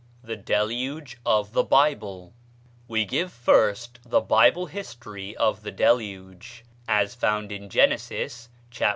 [0.23, 2.33] THE DELUGE OF THE BIBLE
[2.87, 8.89] We give first the Bible history of the Deluge, as found in Genesis (chap.